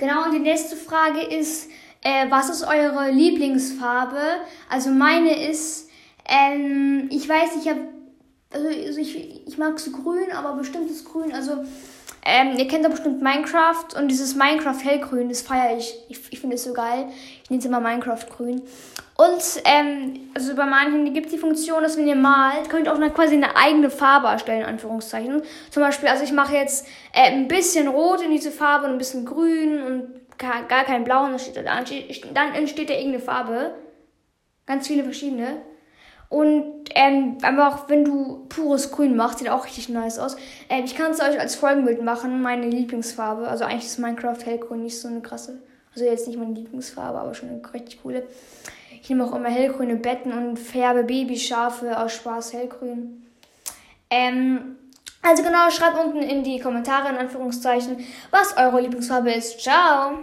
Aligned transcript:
Genau, 0.00 0.24
und 0.24 0.32
die 0.32 0.38
nächste 0.38 0.76
Frage 0.76 1.20
ist, 1.20 1.68
äh, 2.00 2.30
was 2.30 2.48
ist 2.48 2.62
eure 2.66 3.10
Lieblingsfarbe? 3.10 4.18
Also 4.70 4.88
meine 4.88 5.46
ist, 5.46 5.90
ähm, 6.24 7.10
ich 7.12 7.28
weiß, 7.28 7.50
ich 7.60 7.68
habe, 7.68 7.80
also 8.50 8.66
ich, 8.98 9.46
ich 9.46 9.58
mag 9.58 9.78
so 9.78 9.90
grün, 9.90 10.32
aber 10.32 10.54
bestimmtes 10.54 11.04
Grün, 11.04 11.34
also 11.34 11.66
ähm, 12.24 12.58
ihr 12.58 12.68
kennt 12.68 12.84
doch 12.84 12.90
bestimmt 12.90 13.22
Minecraft 13.22 13.86
und 13.98 14.08
dieses 14.08 14.34
Minecraft 14.34 14.78
hellgrün, 14.82 15.28
das 15.28 15.42
feiere 15.42 15.78
ich. 15.78 15.94
Ich, 16.08 16.20
ich 16.30 16.40
finde 16.40 16.56
es 16.56 16.64
so 16.64 16.72
geil. 16.72 17.06
Ich 17.42 17.50
nenne 17.50 17.60
es 17.60 17.66
immer 17.66 17.80
Minecraft 17.80 18.26
grün. 18.28 18.62
Und 19.16 19.42
ähm, 19.64 20.30
also 20.34 20.54
bei 20.54 20.64
manchen 20.64 21.12
gibt 21.12 21.26
es 21.26 21.32
die 21.32 21.38
Funktion, 21.38 21.82
dass 21.82 21.96
wenn 21.96 22.08
ihr 22.08 22.16
malt, 22.16 22.68
könnt 22.68 22.86
ihr 22.86 22.92
auch 22.92 22.96
eine, 22.96 23.10
quasi 23.10 23.34
eine 23.34 23.54
eigene 23.56 23.90
Farbe 23.90 24.28
erstellen, 24.28 24.62
in 24.62 24.66
Anführungszeichen. 24.66 25.42
Zum 25.70 25.82
Beispiel, 25.82 26.08
also 26.08 26.24
ich 26.24 26.32
mache 26.32 26.54
jetzt 26.54 26.86
äh, 27.12 27.30
ein 27.30 27.48
bisschen 27.48 27.88
rot 27.88 28.22
in 28.22 28.30
diese 28.30 28.50
Farbe 28.50 28.86
und 28.86 28.92
ein 28.92 28.98
bisschen 28.98 29.26
grün 29.26 29.82
und 29.82 30.20
gar, 30.38 30.84
kein 30.84 31.04
blau 31.04 31.24
und 31.24 31.32
dann 31.54 32.54
entsteht 32.54 32.88
da 32.88 32.94
irgendeine 32.94 33.20
Farbe. 33.20 33.74
Ganz 34.66 34.86
viele 34.86 35.04
verschiedene. 35.04 35.60
Und 36.30 36.84
ähm, 36.94 37.38
einfach, 37.42 37.88
wenn 37.88 38.04
du 38.04 38.46
pures 38.48 38.92
Grün 38.92 39.16
machst, 39.16 39.40
sieht 39.40 39.50
auch 39.50 39.64
richtig 39.66 39.88
nice 39.88 40.20
aus. 40.20 40.36
Ähm, 40.68 40.84
ich 40.84 40.94
kann 40.94 41.10
es 41.10 41.20
euch 41.20 41.38
als 41.40 41.56
Folgenbild 41.56 42.02
machen, 42.02 42.40
meine 42.40 42.68
Lieblingsfarbe. 42.68 43.48
Also 43.48 43.64
eigentlich 43.64 43.86
ist 43.86 43.98
Minecraft 43.98 44.38
hellgrün 44.44 44.84
nicht 44.84 44.98
so 44.98 45.08
eine 45.08 45.22
krasse. 45.22 45.60
Also 45.92 46.04
jetzt 46.04 46.28
nicht 46.28 46.38
meine 46.38 46.54
Lieblingsfarbe, 46.54 47.18
aber 47.18 47.34
schon 47.34 47.48
eine 47.48 47.74
richtig 47.74 48.00
coole. 48.02 48.22
Ich 49.02 49.08
nehme 49.10 49.24
auch 49.24 49.34
immer 49.34 49.48
hellgrüne 49.48 49.96
Betten 49.96 50.32
und 50.32 50.56
färbe 50.56 51.02
Babyschafe 51.02 51.98
aus 51.98 52.12
Spaß 52.12 52.52
hellgrün. 52.52 53.26
Ähm, 54.08 54.76
also 55.22 55.42
genau, 55.42 55.68
schreibt 55.68 55.98
unten 55.98 56.22
in 56.22 56.44
die 56.44 56.60
Kommentare 56.60 57.08
in 57.08 57.16
Anführungszeichen, 57.16 57.98
was 58.30 58.56
eure 58.56 58.80
Lieblingsfarbe 58.80 59.32
ist. 59.32 59.60
Ciao! 59.60 60.20